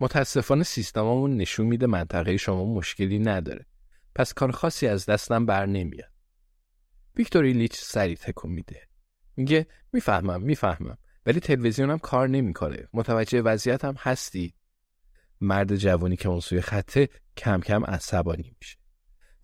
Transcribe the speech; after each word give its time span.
متاسفانه 0.00 0.64
سیستممون 0.64 1.36
نشون 1.36 1.66
میده 1.66 1.86
منطقه 1.86 2.36
شما 2.36 2.64
مشکلی 2.64 3.18
نداره. 3.18 3.66
پس 4.14 4.32
کار 4.32 4.50
خاصی 4.50 4.86
از 4.86 5.06
دستم 5.06 5.46
بر 5.46 5.66
نمیاد. 5.66 6.10
ویکتوری 7.16 7.52
لیچ 7.52 7.74
سریع 7.74 8.16
تکون 8.16 8.50
میده. 8.50 8.88
میگه 9.36 9.66
می‌فهمم 9.92 10.42
می‌فهمم 10.42 10.98
ولی 11.26 11.40
تلویزیونم 11.40 11.98
کار 11.98 12.28
نمی‌کنه. 12.28 12.88
متوجه 12.92 13.42
وضعیتم 13.42 13.94
هستی. 13.98 14.54
مرد 15.40 15.76
جوانی 15.76 16.16
که 16.16 16.28
اون 16.28 16.40
سوی 16.40 16.60
خطه 16.60 17.08
کم 17.36 17.60
کم 17.60 17.84
عصبانی 17.84 18.54
میشه. 18.60 18.76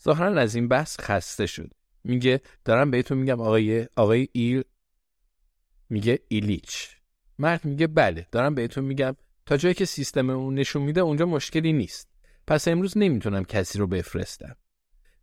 ظاهرا 0.05 0.41
از 0.41 0.55
این 0.55 0.69
بحث 0.69 1.01
خسته 1.01 1.47
شد. 1.47 1.71
میگه 2.05 2.41
دارم 2.65 2.91
بهتون 2.91 3.19
میگم 3.19 3.41
آقای 3.41 3.89
آقای 3.97 4.29
ایل 4.33 4.63
میگه 5.91 6.19
ایلیچ. 6.29 6.89
مرد 7.39 7.65
میگه 7.65 7.87
بله 7.87 8.27
دارم 8.33 8.55
بهتون 8.55 8.85
میگم 8.85 9.17
تا 9.47 9.57
جایی 9.57 9.75
که 9.75 9.85
سیستم 9.85 10.31
اون 10.31 10.55
نشون 10.55 10.83
میده 10.83 11.01
اونجا 11.01 11.27
مشکلی 11.27 11.73
نیست. 11.73 12.09
پس 12.47 12.69
امروز 12.69 12.99
نمی‌تونم 12.99 13.45
کسی 13.45 13.79
رو 13.79 13.87
بفرستم. 13.87 14.57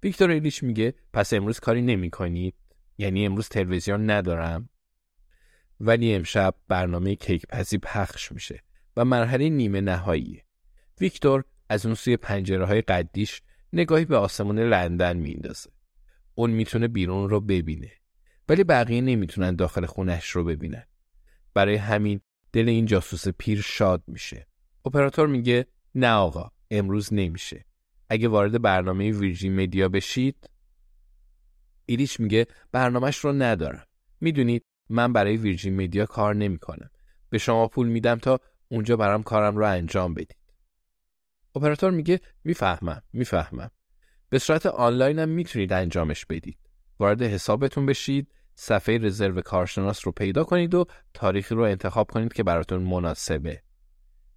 ویکتور 0.04 0.30
ایلیچ 0.30 0.64
میگه 0.64 0.94
پس 1.14 1.34
امروز 1.34 1.60
کاری 1.60 1.82
نمی 1.82 2.10
کنید 2.10 2.56
یعنی 2.98 3.26
امروز 3.26 3.50
تلویزیون 3.50 4.10
ندارم. 4.10 4.70
ولی 5.80 6.14
امشب 6.14 6.56
برنامه 6.68 7.16
کیک 7.16 7.46
پزی 7.50 7.78
پخش 7.78 8.32
میشه 8.32 8.64
و 8.98 9.06
مرحله 9.06 9.50
نیمه 9.50 9.82
نهاییه 9.82 10.46
ویکتور 11.02 11.44
از 11.70 11.86
اون 11.86 11.96
سوی 11.96 12.18
پنجره 12.18 12.66
های 12.66 12.82
قدیش 12.82 13.42
نگاهی 13.74 14.06
به 14.06 14.18
آسمون 14.18 14.60
لندن 14.60 15.18
میندازه 15.18 15.70
اون 16.36 16.52
می‌تونه 16.52 16.88
بیرون 16.88 17.30
رو 17.30 17.42
ببینه 17.42 17.92
ولی 18.50 18.64
بقیه 18.64 19.02
نمی‌تونن 19.02 19.56
داخل 19.56 19.86
خونش 19.86 20.30
رو 20.30 20.44
ببینن. 20.44 20.84
برای 21.54 21.76
همین 21.76 22.22
دل 22.54 22.70
این 22.70 22.86
جاسوس 22.86 23.28
پیر 23.28 23.62
شاد 23.62 24.04
میشه. 24.08 24.48
اپراتور 24.86 25.28
میگه 25.28 25.66
نه 25.96 26.10
آقا 26.12 26.52
امروز 26.72 27.14
نمیشه. 27.14 27.66
اگه 28.10 28.28
وارد 28.28 28.62
برنامه 28.62 29.12
ویرجین 29.12 29.62
مدیا 29.62 29.90
بشید 29.90 30.50
ایلیچ 31.86 32.20
میگه 32.20 32.48
برنامهش 32.72 33.18
رو 33.18 33.34
ندارم. 33.34 33.86
می‌دونید 34.22 34.66
من 34.90 35.14
برای 35.14 35.38
ویرجین 35.38 35.84
مدیا 35.84 36.06
کار 36.06 36.36
نمی‌کنم. 36.36 36.90
به 37.30 37.38
شما 37.38 37.68
پول 37.68 37.88
میدم 37.88 38.18
تا 38.18 38.40
اونجا 38.70 38.98
برام 38.98 39.24
کارم 39.24 39.58
رو 39.58 39.66
انجام 39.66 40.14
بدید. 40.14 40.36
اپراتور 41.56 41.92
میگه 41.92 42.20
می‌فهمم 42.44 43.02
می‌فهمم. 43.14 43.72
به 44.30 44.40
صورت 44.40 44.66
آنلاین 44.66 45.20
هم 45.20 45.30
می‌تونید 45.30 45.74
انجامش 45.74 46.26
بدید. 46.26 46.58
وارد 47.00 47.22
حسابتون 47.22 47.86
بشید. 47.86 48.28
صفحه 48.62 48.98
رزرو 48.98 49.42
کارشناس 49.42 50.06
رو 50.06 50.12
پیدا 50.12 50.44
کنید 50.44 50.76
و 50.76 50.86
تاریخی 51.14 51.56
رو 51.56 51.62
انتخاب 51.62 52.12
کنید 52.12 52.34
که 52.34 52.44
براتون 52.44 52.84
مناسبه. 52.84 53.64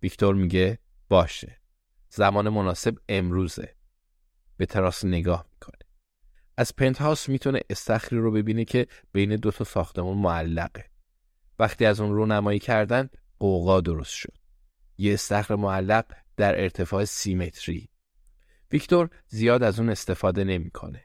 ویکتور 0.03 0.34
میگه 0.34 0.78
باشه. 1.09 1.60
زمان 2.10 2.49
مناسب 2.49 2.99
امروزه. 3.09 3.75
به 4.56 4.66
تراس 4.66 5.05
نگاه 5.05 5.47
می‌کنه. 5.53 5.78
از 6.56 6.77
پنت 6.77 6.99
هاوس 6.99 7.28
می‌تونه 7.28 7.60
استخری 7.71 8.19
رو 8.19 8.33
ببینه 8.33 8.65
که 8.65 8.87
بین 9.12 9.37
دو 9.37 9.50
تا 9.50 9.65
ساختمون 9.65 10.19
معلقه. 10.19 10.84
وقتی 11.59 11.87
از 11.87 12.00
اون 12.00 12.15
رو 12.15 12.27
نمایی 12.27 12.59
کردن 12.59 13.10
قوقا 13.39 13.81
درست 13.81 14.15
شد. 14.15 14.37
یه 14.99 15.15
استخر 15.15 15.54
معلق 15.54 16.04
در 16.37 16.60
ارتفاع 16.60 17.04
سی 17.04 17.34
متری. 17.34 17.89
ویکتور 18.72 19.10
زیاد 19.27 19.62
از 19.62 19.81
اون 19.81 19.89
استفاده 19.89 20.44
نمی‌کنه. 20.44 21.04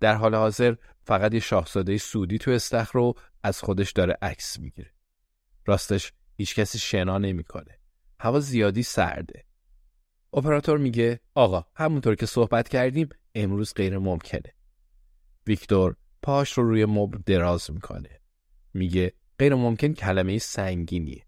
در 0.00 0.14
حال 0.14 0.34
حاضر 0.34 0.74
فقط 1.04 1.34
یه 1.34 1.40
شاهزاده 1.40 1.98
سودی 1.98 2.38
تو 2.38 2.50
استخر 2.50 2.98
رو 2.98 3.14
از 3.42 3.60
خودش 3.60 3.92
داره 3.92 4.18
عکس 4.22 4.58
می‌گیره 4.58 4.92
راستش 5.66 6.12
هیچ 6.36 6.54
کسی 6.54 6.78
شنا 6.78 7.18
نمی‌کنه 7.18 7.78
هوا 8.20 8.40
زیادی 8.40 8.82
سرده 8.82 9.44
اپراتور 10.32 10.78
میگه 10.78 11.20
آقا 11.34 11.66
همونطور 11.74 12.14
که 12.14 12.26
صحبت 12.26 12.68
کردیم 12.68 13.08
امروز 13.34 13.74
غیر 13.74 13.98
ممکنه. 13.98 14.54
ویکتور 15.46 15.96
پاش 16.22 16.52
رو 16.52 16.68
روی 16.68 16.84
مبل 16.84 17.18
دراز 17.26 17.70
می‌کنه. 17.70 18.20
میگه 18.74 19.12
غیر 19.38 19.54
ممکن 19.54 19.92
کلمه 19.92 20.38
سنگینیه. 20.38 21.26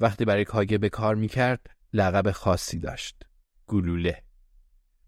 وقتی 0.00 0.24
برای 0.24 0.44
کاگه 0.44 0.78
به 0.78 0.88
کار 0.88 1.14
می‌کرد 1.14 1.70
لقب 1.92 2.30
خاصی 2.30 2.78
داشت. 2.78 3.22
گلوله. 3.66 4.22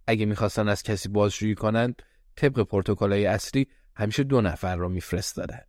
اگه 0.07 0.27
می‌خواستن 0.27 0.69
از 0.69 0.83
کسی 0.83 1.09
بازجویی 1.09 1.55
کنند 1.55 2.03
طبق 2.37 2.63
پروتکل‌های 2.63 3.27
اصلی 3.27 3.69
همیشه 3.97 4.23
دو 4.23 4.41
نفر 4.41 4.77
رو 4.77 4.89
میفرستادن. 4.89 5.63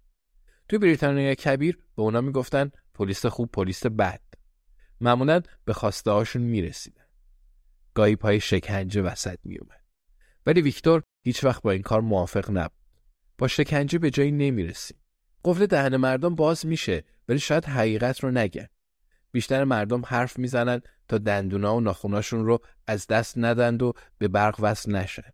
توی 0.70 0.80
بریتانیا 0.80 1.36
کبیر 1.36 1.78
به 1.96 2.02
اونا 2.02 2.22
می‌گفتن 2.22 2.72
پلیس 2.94 3.26
خوب 3.26 3.52
پلیس 3.52 3.86
بد. 3.86 4.22
معمولا 5.02 5.42
به 5.66 5.74
خواسته 5.74 6.12
هاشون 6.12 6.42
می‌رسیدن. 6.42 7.04
گاهی 7.94 8.16
پای 8.16 8.40
شکنجه 8.40 9.02
وسط 9.02 9.40
می 9.44 9.58
اومد. 9.58 9.84
ولی 10.46 10.62
ویکتور 10.62 11.04
هیچ 11.24 11.44
وقت 11.44 11.62
با 11.62 11.72
این 11.72 11.82
کار 11.82 12.02
موافق 12.02 12.52
نبود. 12.52 12.84
با 13.38 13.48
شکنجه 13.48 14.00
به 14.00 14.10
جایی 14.10 14.32
نمی 14.32 14.64
رسیم. 14.64 14.98
قفل 15.46 15.66
دهن 15.66 15.98
مردم 15.98 16.36
باز 16.36 16.66
میشه 16.66 17.04
ولی 17.28 17.40
شاید 17.40 17.66
حقیقت 17.66 18.20
رو 18.20 18.32
نگن. 18.32 18.68
بیشتر 19.32 19.64
مردم 19.64 20.02
حرف 20.06 20.40
می‌زنن 20.40 20.82
تا 21.08 21.18
دندونا 21.18 21.76
و 21.76 21.80
ناخوناشون 21.80 22.46
رو 22.46 22.60
از 22.88 23.08
دست 23.08 23.38
ندند 23.38 23.84
و 23.84 23.94
به 24.18 24.28
برق 24.28 24.56
وصل 24.60 24.96
نشن. 24.96 25.34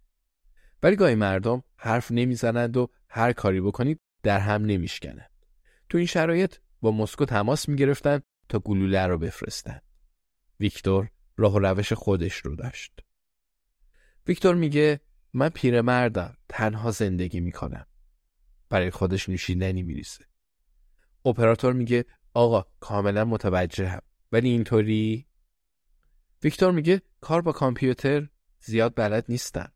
ولی 0.83 0.95
گاهی 0.95 1.15
مردم 1.15 1.63
حرف 1.75 2.11
نمی‌زنند 2.11 2.77
و 2.77 2.89
هر 3.09 3.33
کاری 3.33 3.61
بکنید 3.61 3.99
در 4.23 4.39
هم 4.39 4.65
نمیشکنند. 4.65 5.31
تو 5.89 5.97
این 5.97 6.07
شرایط 6.07 6.55
با 6.81 6.91
مسکو 6.91 7.25
تماس 7.25 7.69
می‌گرفتن 7.69 8.21
تا 8.49 8.59
گلوله 8.59 9.07
رو 9.07 9.17
بفرستن. 9.17 9.81
ویکتور 10.59 11.09
راه 11.37 11.53
و 11.53 11.59
روش 11.59 11.93
خودش 11.93 12.35
رو 12.37 12.55
داشت. 12.55 12.99
ویکتور 14.27 14.55
میگه 14.55 15.01
من 15.33 15.49
پیرمردم 15.49 16.37
تنها 16.49 16.91
زندگی 16.91 17.39
می‌کنم. 17.39 17.87
برای 18.69 18.91
خودش 18.91 19.29
نوشیدنی 19.29 19.83
میریسه. 19.83 20.25
اپراتور 21.25 21.73
میگه 21.73 22.05
آقا 22.33 22.65
کاملا 22.79 23.25
متوجهم 23.25 24.01
ولی 24.31 24.49
اینطوری 24.49 25.27
ویکتور 26.43 26.71
میگه 26.71 27.01
کار 27.21 27.41
با 27.41 27.51
کامپیوتر 27.51 28.27
زیاد 28.59 28.93
بلد 28.95 29.25
نیستم. 29.29 29.71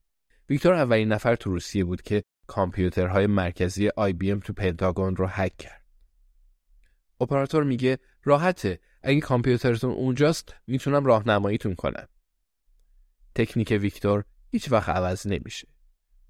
ویکتور 0.50 0.74
اولین 0.74 1.08
نفر 1.08 1.36
تو 1.36 1.50
روسیه 1.50 1.84
بود 1.84 2.02
که 2.02 2.24
کامپیوترهای 2.48 3.28
مرکزی 3.28 3.90
IBM 3.90 4.40
تو 4.40 4.54
پنتاگون 4.54 5.16
رو 5.16 5.28
هک 5.28 5.58
کرد. 5.58 5.86
اپراتور 7.22 7.64
میگه 7.64 8.00
راحته 8.24 8.80
اگه 9.04 9.22
کامپیوترتون 9.22 9.92
اونجاست 9.92 10.56
می‌تونم 10.68 11.06
راهنماییتون 11.06 11.76
کنم. 11.76 12.08
تکنیک 13.36 13.78
ویکتور 13.82 14.24
هیچ 14.52 14.72
وقت 14.72 14.90
عوض 14.90 15.28
نمیشه. 15.28 15.68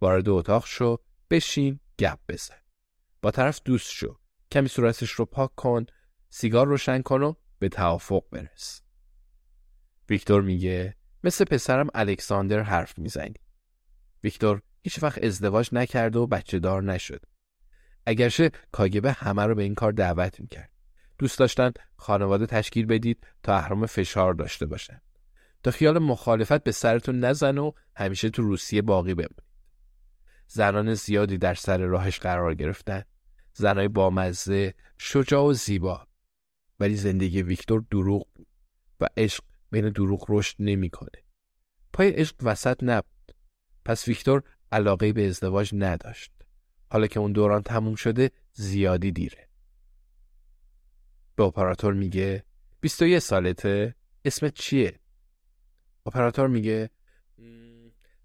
وارد 0.01 0.29
اتاق 0.29 0.65
شو، 0.65 0.97
بشین، 1.29 1.79
گپ 1.99 2.19
بزن. 2.29 2.55
با 3.21 3.31
طرف 3.31 3.61
دوست 3.65 3.91
شو، 3.91 4.19
کمی 4.51 4.67
صورتش 4.67 5.11
رو 5.11 5.25
پاک 5.25 5.55
کن، 5.55 5.85
سیگار 6.29 6.67
روشن 6.67 7.01
کن 7.01 7.23
و 7.23 7.33
به 7.59 7.69
توافق 7.69 8.23
برس. 8.31 8.81
ویکتور 10.09 10.41
میگه 10.41 10.95
مثل 11.23 11.45
پسرم 11.45 11.87
الکساندر 11.93 12.59
حرف 12.59 12.99
می‌زنی. 12.99 13.33
ویکتور 14.25 14.61
هیچ 14.81 15.03
وقت 15.03 15.23
ازدواج 15.23 15.69
نکرد 15.71 16.15
و 16.15 16.27
بچه 16.27 16.59
دار 16.59 16.83
نشد. 16.83 17.25
اگرچه 18.05 18.51
کاگبه 18.71 19.11
همه 19.11 19.45
رو 19.45 19.55
به 19.55 19.63
این 19.63 19.75
کار 19.75 19.91
دعوت 19.91 20.39
می‌کرد. 20.39 20.71
دوست 21.17 21.39
داشتن 21.39 21.71
خانواده 21.95 22.45
تشکیل 22.45 22.85
بدید 22.85 23.27
تا 23.43 23.55
اهرام 23.57 23.85
فشار 23.85 24.33
داشته 24.33 24.65
باشن. 24.65 25.01
تا 25.63 25.71
خیال 25.71 25.99
مخالفت 25.99 26.63
به 26.63 26.71
سرتون 26.71 27.19
نزن 27.19 27.57
و 27.57 27.71
همیشه 27.95 28.29
تو 28.29 28.41
روسیه 28.41 28.81
باقی 28.81 29.13
بمونید. 29.13 29.43
زنان 30.47 30.93
زیادی 30.93 31.37
در 31.37 31.53
سر 31.53 31.77
راهش 31.77 32.19
قرار 32.19 32.55
گرفتن. 32.55 33.03
زنای 33.53 33.87
بامزه، 33.87 34.73
شجاع 34.97 35.43
و 35.43 35.53
زیبا. 35.53 36.07
ولی 36.79 36.95
زندگی 36.95 37.41
ویکتور 37.41 37.85
دروغ 37.91 38.27
و 38.99 39.07
عشق 39.17 39.43
بین 39.71 39.89
دروغ 39.89 40.25
رشد 40.29 40.55
نمی‌کنه. 40.59 41.23
پای 41.93 42.09
عشق 42.09 42.35
وسط 42.41 42.83
نبود. 42.83 43.14
پس 43.85 44.07
ویکتور 44.07 44.43
علاقه 44.71 45.13
به 45.13 45.27
ازدواج 45.27 45.71
نداشت. 45.73 46.31
حالا 46.91 47.07
که 47.07 47.19
اون 47.19 47.31
دوران 47.31 47.61
تموم 47.61 47.95
شده 47.95 48.31
زیادی 48.53 49.11
دیره. 49.11 49.49
به 51.35 51.43
اپراتور 51.43 51.93
میگه 51.93 52.43
21 52.81 53.19
سالته 53.19 53.95
اسمت 54.25 54.53
چیه؟ 54.53 54.99
اپراتور 56.05 56.47
میگه 56.47 56.89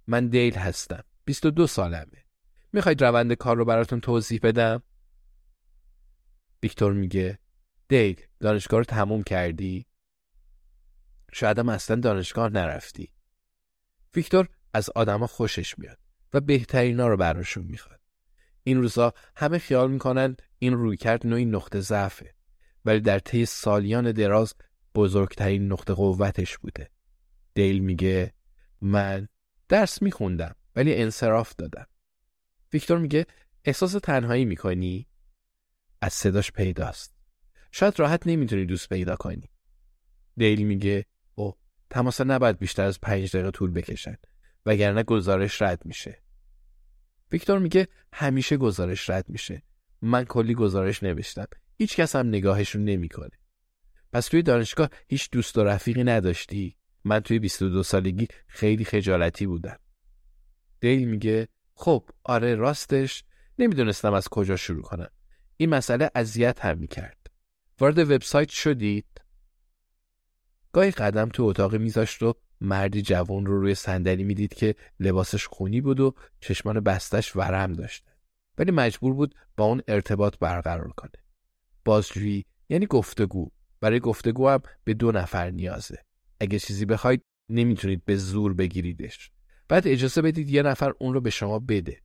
من 0.06 0.28
دیل 0.28 0.54
هستم 0.54 1.04
22 1.24 1.66
سالمه 1.66 2.24
می‌خواید 2.72 3.04
روند 3.04 3.32
کار 3.32 3.56
رو 3.56 3.64
براتون 3.64 4.00
توضیح 4.00 4.40
بدم؟ 4.42 4.82
ویکتور 6.62 6.92
میگه 6.92 7.38
دیل 7.88 8.20
دانشگاه 8.40 8.80
رو 8.80 8.84
تموم 8.84 9.22
کردی؟ 9.22 9.86
شاید 11.32 11.58
هم 11.58 11.68
اصلا 11.68 11.96
دانشگاه 11.96 12.48
نرفتی 12.48 13.12
ویکتور 14.14 14.48
از 14.74 14.90
آدما 14.94 15.26
خوشش 15.26 15.78
میاد 15.78 15.98
و 16.34 16.40
بهترینا 16.40 17.08
رو 17.08 17.16
براشون 17.16 17.64
می‌خواد. 17.64 18.00
این 18.62 18.82
روزا 18.82 19.12
همه 19.36 19.58
خیال 19.58 19.90
می‌کنن 19.90 20.36
این 20.58 20.72
رویکرد 20.72 21.26
نوعی 21.26 21.44
نقطه 21.44 21.80
ضعفه 21.80 22.34
ولی 22.84 23.00
در 23.00 23.18
طی 23.18 23.46
سالیان 23.46 24.12
دراز 24.12 24.54
بزرگترین 24.94 25.72
نقطه 25.72 25.94
قوتش 25.94 26.58
بوده. 26.58 26.90
دیل 27.54 27.78
میگه 27.78 28.32
من 28.80 29.28
درس 29.68 30.02
میخوندم 30.02 30.54
ولی 30.76 30.94
انصراف 30.94 31.54
دادم. 31.58 31.86
ویکتور 32.72 32.98
میگه 32.98 33.26
احساس 33.64 33.92
تنهایی 33.92 34.44
می‌کنی؟ 34.44 35.06
از 36.00 36.12
صداش 36.12 36.52
پیداست. 36.52 37.14
شاید 37.72 38.00
راحت 38.00 38.26
نمی‌تونی 38.26 38.64
دوست 38.64 38.88
پیدا 38.88 39.16
کنی. 39.16 39.50
دیل 40.36 40.66
میگه 40.66 41.06
او 41.34 41.56
تماسا 41.90 42.24
نباید 42.24 42.58
بیشتر 42.58 42.84
از 42.84 43.00
پنج 43.00 43.36
دقیقه 43.36 43.50
طول 43.50 43.70
بکشن. 43.70 44.16
وگرنه 44.66 45.02
گزارش 45.02 45.62
رد 45.62 45.86
میشه. 45.86 46.22
ویکتور 47.32 47.58
میگه 47.58 47.88
همیشه 48.12 48.56
گزارش 48.56 49.10
رد 49.10 49.28
میشه. 49.28 49.62
من 50.02 50.24
کلی 50.24 50.54
گزارش 50.54 51.02
نوشتم. 51.02 51.46
هیچ 51.78 51.96
کس 51.96 52.16
هم 52.16 52.28
نگاهشون 52.28 52.84
نمی‌کنه. 52.84 53.30
پس 54.12 54.26
توی 54.26 54.42
دانشگاه 54.42 54.90
هیچ 55.08 55.30
دوست 55.30 55.58
و 55.58 55.64
رفیقی 55.64 56.04
نداشتی؟ 56.04 56.76
من 57.04 57.20
توی 57.20 57.38
22 57.38 57.82
سالگی 57.82 58.28
خیلی 58.46 58.84
خجالتی 58.84 59.46
بودم. 59.46 59.78
دیل 60.80 61.08
میگه 61.08 61.48
خب 61.74 62.10
آره 62.24 62.54
راستش. 62.54 63.24
نمی‌دونستم 63.58 64.12
از 64.12 64.28
کجا 64.28 64.56
شروع 64.56 64.82
کنم. 64.82 65.10
این 65.56 65.70
مسئله 65.70 66.10
اذیت 66.14 66.64
هم 66.64 66.78
می‌کرد. 66.78 67.30
وارد 67.80 67.98
وبسایت 67.98 68.48
شدید. 68.48 69.06
گاهی 70.72 70.90
قدم 70.90 71.28
تو 71.28 71.42
اتاق 71.42 71.74
میذاشت 71.74 72.22
و 72.22 72.34
مردی 72.60 73.02
جوان 73.02 73.46
رو 73.46 73.60
روی 73.60 73.74
صندلی 73.74 74.24
می‌دید 74.24 74.54
که 74.54 74.74
لباسش 75.00 75.46
خونی 75.46 75.80
بود 75.80 76.00
و 76.00 76.14
چشمان 76.40 76.80
بستش 76.80 77.36
ورم 77.36 77.72
داشت 77.72 78.04
ولی 78.58 78.70
مجبور 78.70 79.14
بود 79.14 79.34
با 79.56 79.64
اون 79.64 79.82
ارتباط 79.88 80.38
برقرار 80.38 80.88
کنه. 80.88 81.24
بازجویی 81.84 82.44
یعنی 82.68 82.86
گفتگو. 82.86 83.50
برای 83.80 84.00
گفتگو 84.00 84.48
هم 84.48 84.62
به 84.84 84.94
دو 84.94 85.12
نفر 85.12 85.50
نیازه. 85.50 85.98
اگه 86.40 86.58
چیزی 86.58 86.84
بخواید 86.84 87.22
نمی‌تونید 87.48 88.04
به 88.04 88.16
زور 88.16 88.54
بگیریدش. 88.54 89.30
بعد 89.68 89.88
اجازه 89.88 90.22
بدید 90.22 90.50
یه 90.50 90.62
نفر 90.62 90.92
اون 90.98 91.14
رو 91.14 91.20
به 91.20 91.30
شما 91.30 91.58
بده. 91.58 92.00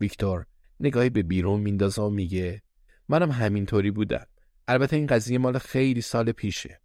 ویکتور 0.00 0.46
نگاهی 0.80 1.10
به 1.10 1.22
بیرون 1.22 1.60
میندازه 1.60 2.02
و 2.02 2.10
میگه 2.10 2.62
منم 3.08 3.30
همینطوری 3.30 3.90
بودم. 3.90 4.26
البته 4.68 4.96
این 4.96 5.06
قضیه 5.06 5.38
مال 5.38 5.58
خیلی 5.58 6.00
سال 6.00 6.32
پیشه. 6.32 6.80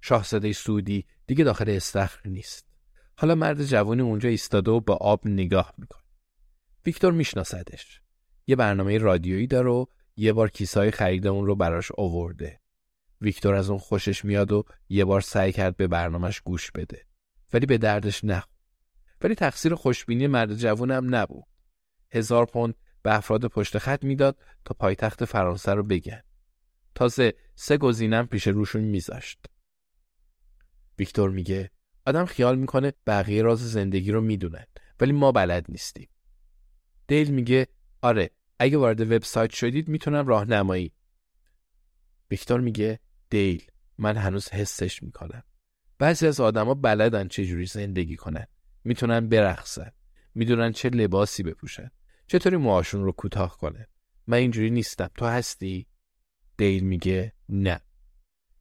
شاهزاده 0.00 0.52
سعودی 0.52 1.06
دیگه 1.26 1.44
داخل 1.44 1.70
استخر 1.70 2.28
نیست. 2.28 2.66
حالا 3.16 3.34
مرد 3.34 3.64
جوانی 3.64 4.02
اونجا 4.02 4.28
ایستاده 4.28 4.70
و 4.70 4.80
با 4.80 4.94
آب 4.94 5.20
نگاه 5.24 5.74
می‌کنه. 5.78 6.02
ویکتور 6.86 7.12
میشناسدش. 7.12 8.00
یه 8.46 8.56
برنامه 8.56 8.98
رادیویی 8.98 9.46
داره 9.46 9.70
و 9.70 9.86
یه 10.16 10.32
بار 10.32 10.50
کیسای 10.50 10.90
خرید 10.90 11.26
اون 11.26 11.46
رو 11.46 11.54
براش 11.56 11.92
آورده. 11.98 12.60
ویکتور 13.20 13.54
از 13.54 13.70
اون 13.70 13.78
خوشش 13.78 14.24
میاد 14.24 14.52
و 14.52 14.64
یه 14.88 15.04
بار 15.04 15.20
سعی 15.20 15.52
کرد 15.52 15.76
به 15.76 15.86
برنامهش 15.86 16.40
گوش 16.40 16.70
بده. 16.70 17.06
ولی 17.52 17.66
به 17.66 17.78
دردش 17.78 18.24
نخ 18.24 18.46
ولی 19.22 19.34
تقصیر 19.34 19.74
خوشبینی 19.74 20.26
مرد 20.26 20.54
جوونم 20.54 21.14
نبود. 21.14 21.44
هزار 22.10 22.46
پوند 22.46 22.74
به 23.02 23.16
افراد 23.16 23.46
پشت 23.46 23.78
خط 23.78 24.04
می‌داد 24.04 24.38
تا 24.64 24.74
پایتخت 24.78 25.24
فرانسه 25.24 25.74
رو 25.74 25.82
بگن. 25.82 26.22
تازه 26.94 27.34
سه 27.54 27.76
گزینم 27.76 28.26
پیش 28.26 28.46
روشون 28.46 28.82
میذاشت. 28.82 29.46
ویکتور 30.98 31.30
میگه 31.30 31.70
آدم 32.06 32.24
خیال 32.24 32.58
می‌کنه 32.58 32.92
بقیه 33.06 33.42
راز 33.42 33.72
زندگی 33.72 34.12
رو 34.12 34.20
می‌دونن 34.20 34.64
ولی 35.00 35.12
ما 35.12 35.32
بلد 35.32 35.66
نیستیم. 35.68 36.08
دیل 37.06 37.30
میگه 37.30 37.66
آره 38.02 38.30
اگه 38.58 38.76
وارد 38.76 39.00
وبسایت 39.00 39.50
شدید 39.50 39.88
می‌تونم 39.88 40.26
راهنمایی. 40.26 40.92
ویکتور 42.30 42.60
میگه 42.60 43.00
دیل 43.30 43.66
من 43.98 44.16
هنوز 44.16 44.48
حسش 44.48 45.02
می‌کنم. 45.02 45.42
بعضی 45.98 46.26
از 46.26 46.40
آدما 46.40 46.74
بلدن 46.74 47.28
چجوری 47.28 47.66
زندگی 47.66 48.16
کنن. 48.16 48.46
می‌تونن 48.84 49.28
برقصن. 49.28 49.90
می‌دونن 50.34 50.72
چه 50.72 50.88
لباسی 50.88 51.42
بپوشن. 51.42 51.90
چطوری 52.26 52.56
موهاشون 52.56 53.04
رو 53.04 53.12
کوتاه 53.12 53.58
کنن. 53.58 53.86
من 54.26 54.38
اینجوری 54.38 54.70
نیستم. 54.70 55.10
تو 55.14 55.26
هستی؟ 55.26 55.86
دیل 56.56 56.84
میگه 56.84 57.32
نه. 57.48 57.80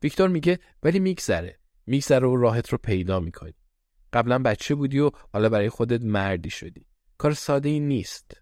ویکتور 0.03 0.29
میگه 0.29 0.59
ولی 0.83 0.99
میگذره. 0.99 1.59
میگذره 1.85 2.27
و 2.27 2.35
راحت 2.35 2.69
رو 2.69 2.77
پیدا 2.77 3.19
می‌کنی. 3.19 3.53
قبلا 4.13 4.39
بچه 4.39 4.75
بودی 4.75 4.99
و 4.99 5.11
حالا 5.33 5.49
برای 5.49 5.69
خودت 5.69 6.01
مردی 6.01 6.49
شدی. 6.49 6.87
کار 7.17 7.33
ساده 7.33 7.69
ای 7.69 7.79
نیست. 7.79 8.41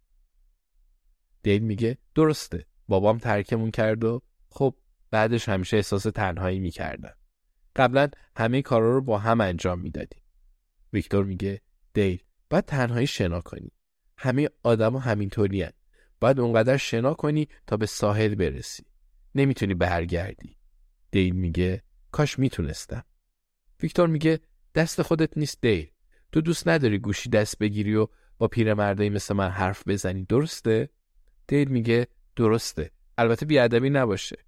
دیل 1.44 1.64
میگه 1.64 1.98
درسته. 2.16 2.66
بابام 2.88 3.18
ترکمون 3.18 3.72
کرد 3.72 4.04
و 4.04 4.22
خب 4.50 4.76
بعدش 5.12 5.50
همیشه 5.50 5.78
احساس 5.78 6.04
تنهایی 6.04 6.60
می‌کردن 6.60 7.14
قبلا 7.76 8.10
همه 8.38 8.62
کارا 8.62 8.94
رو 8.94 9.02
با 9.02 9.18
هم 9.18 9.42
انجام 9.42 9.80
می‌دادیم 9.80 10.24
ویکتور 10.94 11.26
میگه 11.26 11.62
دیل 11.94 12.20
باید 12.50 12.66
تنهایی 12.66 13.08
شنا 13.08 13.42
کنی. 13.42 13.72
همه 14.18 14.50
آدما 14.64 15.00
همینطوری 15.00 15.62
هن. 15.62 15.72
باید 16.20 16.40
اونقدر 16.40 16.78
شنا 16.78 17.14
کنی 17.14 17.48
تا 17.68 17.78
به 17.78 17.86
ساحل 17.86 18.36
برسی. 18.36 18.84
نمی‌تونی 19.36 19.74
برگردی. 19.74 20.58
دیل 21.12 21.36
میگه 21.36 21.84
کاش 22.12 22.40
می‌تونستم. 22.40 23.04
ویکتور 23.82 24.08
میگه 24.08 24.40
دست 24.76 25.02
خودت 25.02 25.38
نیست 25.38 25.62
دیل 25.62 25.88
تو 26.32 26.42
دوست 26.42 26.68
نداری 26.68 27.00
گوشی 27.00 27.30
دست 27.30 27.58
بگیری 27.58 27.96
و 27.96 28.08
با 28.38 28.48
پیرمردایی 28.48 29.10
مثل 29.10 29.34
من 29.34 29.50
حرف 29.50 29.88
بزنی. 29.88 30.24
درسته؟ 30.24 30.90
دیل 31.48 31.68
میگه 31.68 32.08
درسته. 32.36 32.92
البته 33.18 33.46
بیادبی 33.46 33.90
نباشه. 33.90 34.46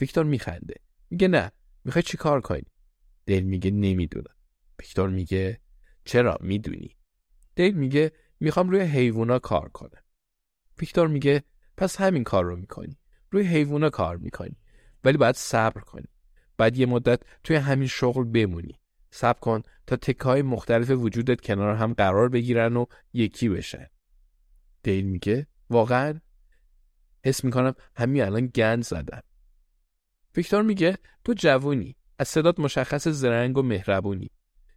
ویکتور 0.00 0.24
میخنده. 0.24 0.74
میگه 1.10 1.28
نه. 1.28 1.52
می‌خوای 1.84 2.02
چی 2.02 2.16
کار 2.16 2.40
کنی؟ 2.40 2.62
دیل 3.26 3.44
میگه 3.44 3.70
نمی‌دونم. 3.70 4.34
ویکتور 4.80 5.08
میگه 5.08 5.60
چرا؟ 6.04 6.38
می‌دونی. 6.40 6.96
دیل 7.54 7.74
میگه 7.74 8.12
می‌خوام 8.40 8.70
روی 8.70 8.80
حیوونا 8.80 9.38
کار 9.38 9.68
کنم. 9.68 10.02
ویکتور 10.80 11.08
میگه 11.08 11.42
پس 11.76 12.00
همین 12.00 12.24
کار 12.24 12.44
رو 12.44 12.56
می‌کنی. 12.56 12.98
روی 13.30 13.46
حیوونا 13.46 13.90
کار 13.90 14.16
می‌کنی. 14.16 14.56
ولی 15.04 15.16
باید 15.16 15.34
صبر 15.34 15.80
کنی. 15.80 16.08
بعد 16.58 16.76
یه 16.76 16.86
مدت 16.86 17.20
توی 17.44 17.56
همین 17.56 17.88
شغل 17.88 18.24
بمونی. 18.24 18.80
صبر 19.10 19.38
کن 19.38 19.62
تا 19.86 19.96
تکای 19.96 20.42
مختلف 20.42 20.90
وجودت 20.90 21.40
کنار 21.40 21.74
هم 21.74 21.92
قرار 21.92 22.28
بگیرن 22.28 22.76
و 22.76 22.84
یکی 23.12 23.48
بشن. 23.48 23.86
دیل 24.82 25.04
میگه؟ 25.04 25.46
واقعا؟ 25.70 26.20
حس 27.24 27.44
می‌کنم 27.44 27.74
همین 27.96 28.22
الان 28.22 28.46
گند 28.46 28.84
زدم. 28.84 29.22
ویکتور 30.36 30.62
میگه 30.62 30.98
تو 31.24 31.32
جوونی 31.32 31.96
از 32.18 32.28
صدات 32.28 32.60
مشخص 32.60 33.08
زرنگ 33.08 33.58
و 33.58 33.62
مهربونی. 33.62 34.30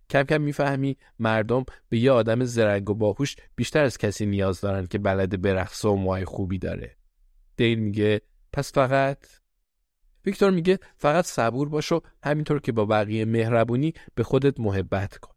کم 0.09 0.23
کم 0.23 0.41
می‌فهمی 0.41 0.97
مردم 1.19 1.65
به 1.89 1.97
یه 1.97 2.11
آدم 2.11 2.43
زرنگ 2.43 2.89
و 2.89 2.93
باهوش 2.93 3.35
بیشتر 3.55 3.83
از 3.83 3.97
کسی 3.97 4.25
نیاز 4.25 4.61
دارن 4.61 4.85
که 4.85 4.97
بلد 4.97 5.41
برقصه 5.41 5.89
و 5.89 5.95
موهای 5.95 6.25
خوبی 6.25 6.57
داره. 6.57 6.97
دیل 7.55 7.79
میگه 7.79 8.21
پس 8.53 8.73
فقط 8.73 9.17
ویکتور 10.25 10.51
میگه 10.51 10.79
فقط 10.97 11.25
صبور 11.25 11.69
باش 11.69 11.91
و 11.91 12.01
همینطور 12.23 12.59
که 12.59 12.71
با 12.71 12.85
بقیه 12.85 13.25
مهربونی 13.25 13.93
به 14.15 14.23
خودت 14.23 14.59
محبت 14.59 15.17
کن. 15.17 15.33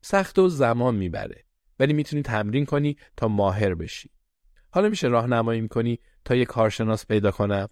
سخت 0.00 0.38
و 0.38 0.48
زمان 0.48 0.94
می‌بره 0.94 1.44
ولی 1.78 1.92
می‌تونی 1.92 2.22
تمرین 2.22 2.66
کنی 2.66 2.96
تا 3.16 3.28
ماهر 3.28 3.74
بشی. 3.74 4.10
حالا 4.70 4.88
میشه 4.88 5.08
راهنمایی 5.08 5.60
می‌کنی 5.60 5.98
تا 6.24 6.34
یه 6.34 6.44
کارشناس 6.44 7.06
پیدا 7.06 7.30
کنم 7.30 7.68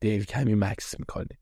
دیل 0.00 0.24
کمی 0.24 0.54
مکس 0.54 1.00
می‌کنه. 1.00 1.38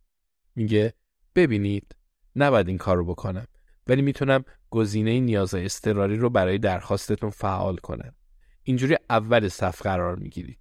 میگه 0.55 0.95
ببینید 1.35 1.97
نباید 2.37 2.69
این 2.69 2.79
کار 2.79 2.97
رو 2.97 3.05
بکنم 3.05 3.47
ولی 3.87 4.03
می‌تونم 4.03 4.45
گزینه 4.71 5.21
نیازهای 5.21 5.65
اضطراری 5.65 6.17
رو 6.17 6.31
برای 6.31 6.59
درخواستتون 6.59 7.31
فعال 7.31 7.77
کنم. 7.77 8.15
اینجوری 8.63 8.97
اول 9.11 9.49
صف 9.49 9.83
قرار 9.83 10.17
می‌گیرید 10.17 10.59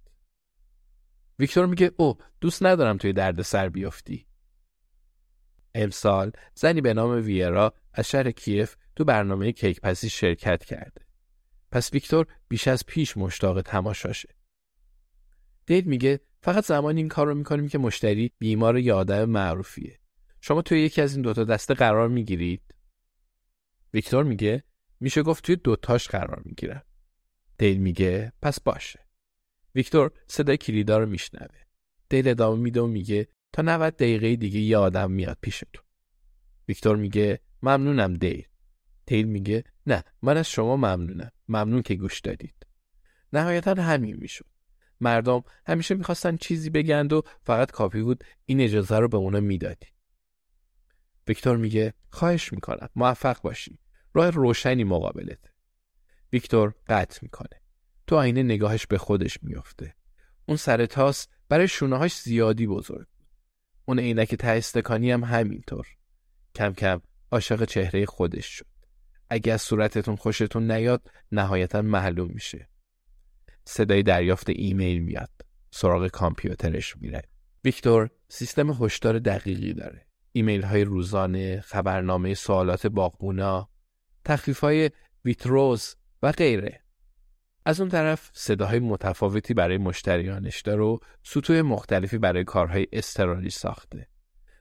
ویکتور 1.42 1.66
میگه 1.66 1.92
او 1.96 2.18
دوست 2.40 2.62
ندارم 2.62 2.96
توی 2.96 3.12
درد 3.12 3.42
سر 3.42 3.68
بیافتی. 3.68 4.26
امسال 5.74 6.32
زنی 6.54 6.80
به 6.80 6.94
نام 6.94 7.10
ویرا 7.24 7.74
از 7.92 8.08
شهر 8.08 8.30
کیف 8.30 8.76
تو 8.96 9.04
برنامه 9.04 9.52
کیک 9.52 9.80
پسی 9.80 10.08
شرکت 10.08 10.64
کرده. 10.64 11.06
پس 11.72 11.92
ویکتور 11.92 12.26
بیش 12.48 12.68
از 12.68 12.86
پیش 12.86 13.16
مشتاق 13.16 13.60
تماشاشه. 13.60 14.28
دیل 15.66 15.84
میگه 15.84 16.20
فقط 16.42 16.64
زمانی 16.64 17.00
این 17.00 17.08
کار 17.08 17.26
رو 17.26 17.34
می‌کنیم 17.34 17.68
که 17.68 17.78
مشتری 17.78 18.32
بیمار 18.38 18.78
یا 18.78 18.96
آدم 18.96 19.24
معروفیه. 19.24 20.00
شما 20.40 20.62
توی 20.62 20.80
یکی 20.80 21.02
از 21.02 21.12
این 21.12 21.22
دوتا 21.22 21.44
دسته 21.44 21.74
قرار 21.74 22.08
می‌گیرید. 22.08 22.74
ویکتور 23.94 24.24
میگه 24.24 24.64
میشه 25.00 25.22
گفت 25.22 25.44
توی 25.44 25.56
دوتاش 25.56 26.08
قرار 26.08 26.42
می‌گیرم. 26.44 26.82
دیل 27.58 27.78
میگه 27.78 28.32
پس 28.42 28.60
باشه. 28.60 29.11
ویکتور 29.74 30.10
صدای 30.26 30.56
کلیدا 30.56 30.98
رو 30.98 31.06
میشنوه. 31.06 31.60
دیل 32.08 32.28
ادامه 32.28 32.62
میده 32.62 32.80
و 32.80 32.86
میگه 32.86 33.28
تا 33.52 33.62
90 33.62 33.96
دقیقه 33.96 34.36
دیگه 34.36 34.60
یه 34.60 34.76
آدم 34.76 35.10
میاد 35.10 35.38
پیشتون. 35.40 35.84
ویکتور 36.68 36.96
میگه 36.96 37.40
ممنونم 37.62 38.14
دیل 38.14 38.46
دیل 39.06 39.26
میگه 39.26 39.64
نه 39.86 40.04
من 40.22 40.36
از 40.36 40.50
شما 40.50 40.76
ممنونم. 40.76 41.30
ممنون 41.48 41.82
که 41.82 41.94
گوش 41.94 42.20
دادید. 42.20 42.66
نهایتا 43.32 43.74
همین 43.74 44.16
می‌شد. 44.16 44.46
مردم 45.00 45.42
همیشه 45.66 45.94
می‌خواستن 45.94 46.36
چیزی 46.36 46.70
بگند 46.70 47.12
و 47.12 47.22
فقط 47.42 47.70
کافی 47.70 48.02
بود 48.02 48.24
این 48.44 48.60
اجازه 48.60 48.98
رو 48.98 49.08
به 49.08 49.16
اونا 49.16 49.40
می‌دادی. 49.40 49.86
ویکتور 51.28 51.56
میگه 51.56 51.94
خواهش 52.10 52.52
می‌کنم 52.52 52.88
موفق 52.96 53.40
باشی. 53.42 53.78
راه 54.14 54.30
روشنی 54.30 54.84
مقابلت. 54.84 55.52
ویکتور 56.32 56.74
قطع 56.88 57.18
می‌کنه. 57.22 57.61
تو 58.12 58.18
آینه 58.18 58.42
نگاهش 58.42 58.86
به 58.86 58.98
خودش 58.98 59.38
میافته. 59.42 59.94
اون 60.46 60.56
سر 60.56 60.86
تاس 60.86 61.28
برای 61.48 61.68
شونههاش 61.68 62.20
زیادی 62.20 62.66
بزرگ 62.66 63.06
اون 63.84 63.98
عینک 63.98 64.34
ته 64.34 64.48
استکانی 64.48 65.10
هم 65.10 65.24
همینطور. 65.24 65.86
کم 66.54 66.72
کم 66.72 67.00
عاشق 67.30 67.64
چهره 67.64 68.06
خودش 68.06 68.46
شد. 68.46 68.66
اگه 69.30 69.52
از 69.52 69.62
صورتتون 69.62 70.16
خوشتون 70.16 70.70
نیاد 70.70 71.10
نهایتا 71.32 71.82
معلوم 71.82 72.30
میشه. 72.34 72.68
صدای 73.64 74.02
دریافت 74.02 74.48
ایمیل 74.48 74.98
میاد. 75.02 75.30
سراغ 75.70 76.08
کامپیوترش 76.08 76.96
میره. 76.96 77.22
ویکتور 77.64 78.10
سیستم 78.28 78.70
هشدار 78.70 79.18
دقیقی 79.18 79.72
داره. 79.72 80.06
ایمیل 80.32 80.62
های 80.62 80.84
روزانه 80.84 81.60
خبرنامه 81.60 82.34
سوالات 82.34 82.86
باغبونا 82.86 83.68
تخفیف 84.24 84.60
های 84.60 84.90
ویتروز 85.24 85.96
و 86.22 86.32
غیره. 86.32 86.81
از 87.64 87.80
اون 87.80 87.88
طرف 87.88 88.30
صداهای 88.32 88.78
متفاوتی 88.78 89.54
برای 89.54 89.78
مشتریانش 89.78 90.60
داره 90.60 90.82
و 90.82 90.98
سطوح 91.22 91.60
مختلفی 91.60 92.18
برای 92.18 92.44
کارهای 92.44 92.86
استراری 92.92 93.50
ساخته 93.50 94.08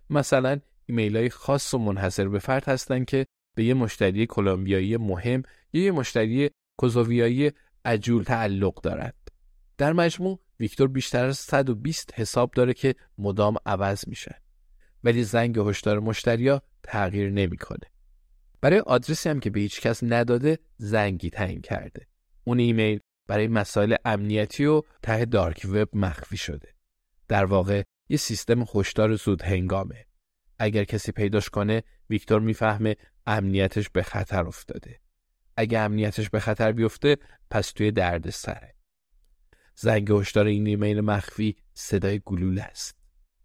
مثلا 0.09 0.59
ایمیل 0.85 1.17
های 1.17 1.29
خاص 1.29 1.73
و 1.73 1.77
منحصر 1.77 2.27
به 2.27 2.39
فرد 2.39 2.65
هستن 2.65 3.03
که 3.03 3.25
به 3.55 3.63
یه 3.63 3.73
مشتری 3.73 4.25
کلمبیایی 4.25 4.97
مهم 4.97 5.43
یا 5.73 5.83
یه 5.83 5.91
مشتری 5.91 6.49
کوزوویایی 6.77 7.51
عجول 7.85 8.23
تعلق 8.23 8.81
دارد. 8.81 9.15
در 9.77 9.93
مجموع 9.93 10.39
ویکتور 10.59 10.87
بیشتر 10.87 11.25
از 11.25 11.37
120 11.37 12.13
حساب 12.13 12.51
داره 12.51 12.73
که 12.73 12.95
مدام 13.17 13.55
عوض 13.65 14.07
میشه. 14.07 14.41
ولی 15.03 15.23
زنگ 15.23 15.57
هشدار 15.59 15.99
مشتریا 15.99 16.61
تغییر 16.83 17.29
نمی‌کنه. 17.29 17.91
برای 18.61 18.79
آدرسی 18.79 19.29
هم 19.29 19.39
که 19.39 19.49
به 19.49 19.59
هیچ 19.59 19.81
کس 19.81 20.03
نداده 20.03 20.59
زنگی 20.77 21.29
تعیین 21.29 21.61
کرده. 21.61 22.07
اون 22.43 22.59
ایمیل 22.59 22.99
برای 23.27 23.47
مسائل 23.47 23.95
امنیتی 24.05 24.65
و 24.65 24.81
ته 25.03 25.25
دارک 25.25 25.67
وب 25.69 25.89
مخفی 25.93 26.37
شده. 26.37 26.73
در 27.27 27.45
واقع 27.45 27.83
یه 28.09 28.17
سیستم 28.17 28.65
هشدار 28.75 29.15
زود 29.15 29.41
هنگامه. 29.41 30.05
اگر 30.59 30.83
کسی 30.83 31.11
پیداش 31.11 31.49
کنه 31.49 31.83
ویکتور 32.09 32.41
می‌فهمه 32.41 32.95
امنیتش 33.25 33.89
به 33.89 34.03
خطر 34.03 34.47
افتاده. 34.47 34.99
اگه 35.57 35.79
امنیتش 35.79 36.29
به 36.29 36.39
خطر 36.39 36.71
بیفته 36.71 37.17
پس 37.49 37.71
توی 37.71 37.91
درد 37.91 38.29
سره. 38.29 38.75
زنگ 39.75 40.11
هشدار 40.11 40.45
این 40.45 40.67
ایمیل 40.67 41.01
مخفی 41.01 41.55
صدای 41.73 42.21
گلوله 42.25 42.63
است. 42.63 42.95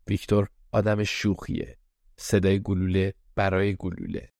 ویکتور 0.06 0.48
آدم 0.72 1.04
شوخیه. 1.04 1.78
صدای 2.16 2.60
گلوله 2.62 3.14
برای 3.34 3.76
گلوله. 3.78 4.30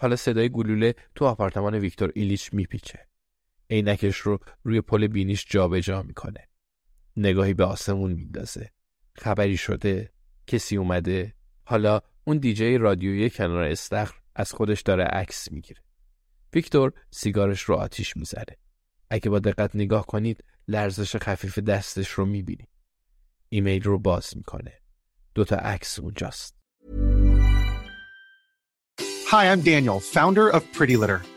حالا 0.00 0.16
صدای 0.16 0.48
گلوله 0.48 0.94
تو 1.14 1.24
آپارتمان 1.24 1.74
ویکتور 1.74 2.12
ایلیچ 2.14 2.54
میپیچه. 2.54 3.08
عینکش 3.70 4.16
رو 4.16 4.38
روی 4.62 4.80
پل 4.80 5.06
بینیش 5.06 5.46
جابجا 5.48 5.80
جا 5.80 6.02
می‌کنه. 6.02 6.48
نگاهی 7.16 7.54
به 7.54 7.64
آسمون 7.64 8.12
میندازه. 8.12 8.70
خبری 9.14 9.56
شده؟ 9.56 10.12
کسی 10.46 10.76
اومده؟ 10.76 11.34
حالا 11.64 12.00
اون 12.24 12.38
دیجی 12.38 12.78
رادیویی 12.78 13.30
کنار 13.30 13.62
استخر 13.62 14.14
از 14.34 14.52
خودش 14.52 14.82
داره 14.82 15.04
عکس 15.04 15.52
می‌گیره. 15.52 15.82
ویکتور 16.54 16.92
سیگارش 17.10 17.62
رو 17.62 17.74
آتیش 17.74 18.16
می‌زنه. 18.16 18.56
اگه 19.10 19.30
با 19.30 19.38
دقت 19.38 19.76
نگاه 19.76 20.06
کنید 20.06 20.44
لرزش 20.68 21.16
خفیف 21.16 21.58
دستش 21.58 22.08
رو 22.08 22.26
می‌بینید. 22.26 22.68
ایمیل 23.48 23.82
رو 23.82 23.98
باز 23.98 24.36
می‌کنه. 24.36 24.72
دوتا 25.34 25.56
عکس 25.56 25.98
اونجاست. 25.98 26.56
Hi, 29.30 29.44
I'm 29.52 29.62
Daniel, 29.70 30.00
founder 30.14 30.46
of 30.56 30.62
Pretty 30.76 30.96
Litter. 30.96 31.35